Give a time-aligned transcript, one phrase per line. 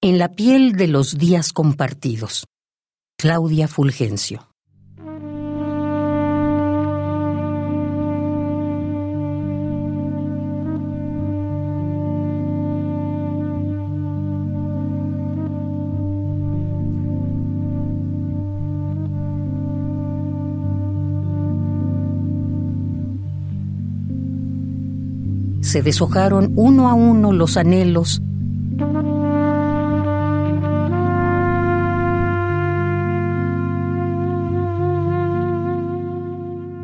[0.00, 2.44] En la piel de los días compartidos.
[3.18, 4.46] Claudia Fulgencio.
[25.60, 28.22] Se deshojaron uno a uno los anhelos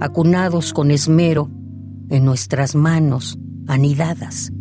[0.00, 1.50] acunados con esmero
[2.08, 4.52] en nuestras manos anidadas.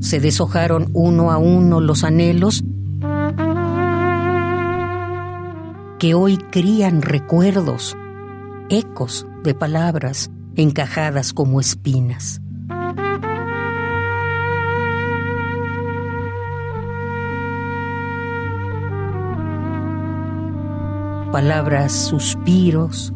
[0.00, 2.64] Se deshojaron uno a uno los anhelos
[5.98, 7.96] que hoy crían recuerdos,
[8.68, 12.41] ecos de palabras encajadas como espinas.
[21.32, 23.10] Palabras suspiros,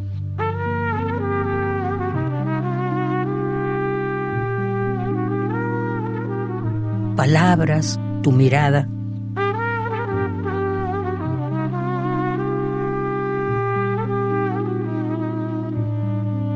[7.15, 8.89] palabras tu mirada.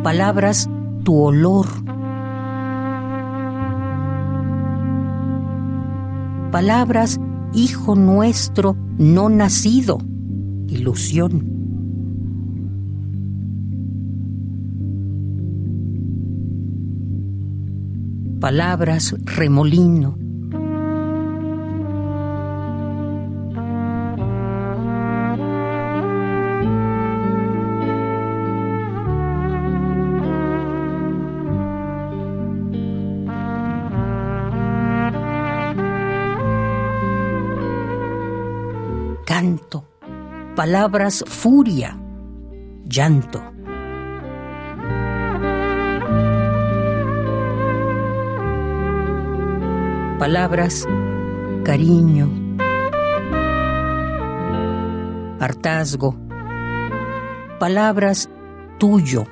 [0.03, 0.67] Palabras
[1.05, 1.67] tu olor.
[6.51, 7.21] Palabras,
[7.53, 9.99] Hijo nuestro no nacido
[10.71, 11.61] ilusión.
[18.41, 20.17] Palabras remolino.
[39.27, 39.90] Canto
[40.61, 41.97] palabras furia,
[42.85, 43.41] llanto.
[50.19, 50.87] Palabras
[51.65, 52.29] cariño,
[55.41, 56.15] hartazgo.
[57.59, 58.29] Palabras
[58.77, 59.25] tuyo,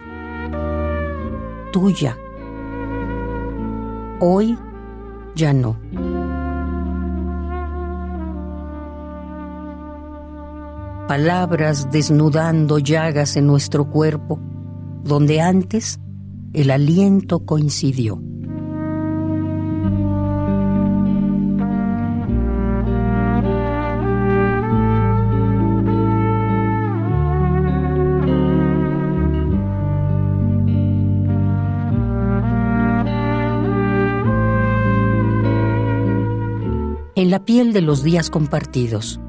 [1.72, 2.16] tuya.
[4.18, 4.58] Hoy
[5.34, 6.17] ya no.
[11.08, 14.38] Palabras desnudando llagas en nuestro cuerpo,
[15.04, 15.98] donde antes
[16.52, 18.22] el aliento coincidió.
[37.14, 39.20] En la piel de los días compartidos,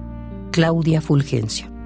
[0.52, 1.79] Claudia Fulgencio.